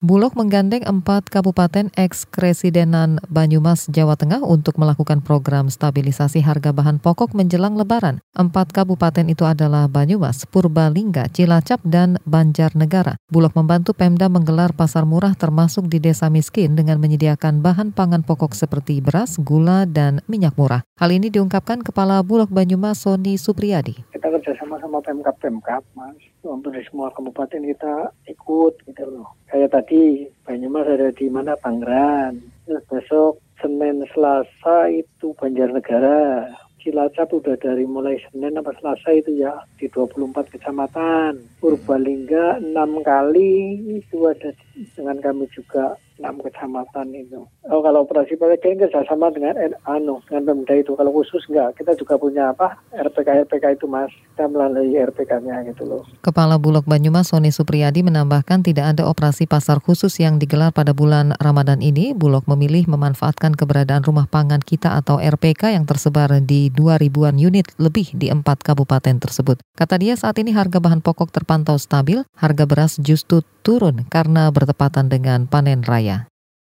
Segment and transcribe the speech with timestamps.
[0.00, 7.36] Bulog menggandeng empat kabupaten eks-kresidenan Banyumas, Jawa Tengah untuk melakukan program stabilisasi harga bahan pokok
[7.36, 8.24] menjelang lebaran.
[8.32, 13.20] Empat kabupaten itu adalah Banyumas, Purbalingga, Cilacap, dan Banjarnegara.
[13.28, 18.56] Bulog membantu Pemda menggelar pasar murah termasuk di desa miskin dengan menyediakan bahan pangan pokok
[18.56, 20.80] seperti beras, gula, dan minyak murah.
[20.96, 24.00] Hal ini diungkapkan Kepala Bulog Banyumas Sony Supriyadi.
[24.16, 26.16] Kita kerjasama sama Pemkap-Pemkap, Mas.
[26.40, 28.80] Untuk di semua kabupaten kita ikut
[29.70, 31.54] tadi Banyumas ada di mana?
[31.54, 36.50] Pangeran terus besok Senin Selasa itu Banjarnegara.
[36.80, 43.76] Cilacap udah dari mulai Senin sampai Selasa itu ya di 24 kecamatan Purbalingga enam kali
[44.00, 44.56] itu ada
[44.96, 47.48] dengan kami juga enam kecamatan itu.
[47.72, 49.56] Oh kalau operasi PPK kerjasama dengan
[49.88, 50.92] anu dengan Pemda itu.
[50.92, 54.12] Kalau khusus enggak, kita juga punya apa RPK RPK itu mas.
[54.36, 56.04] Kita melalui RPK-nya gitu loh.
[56.20, 61.32] Kepala Bulog Banyumas Sony Supriyadi menambahkan tidak ada operasi pasar khusus yang digelar pada bulan
[61.40, 62.12] Ramadan ini.
[62.12, 67.64] Bulog memilih memanfaatkan keberadaan rumah pangan kita atau RPK yang tersebar di 2 ribuan unit
[67.80, 69.56] lebih di empat kabupaten tersebut.
[69.72, 75.10] Kata dia saat ini harga bahan pokok terpantau stabil, harga beras justru turun karena bertepatan
[75.10, 76.29] dengan panen raya.